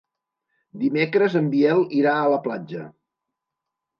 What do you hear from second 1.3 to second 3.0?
en Biel irà a la platja.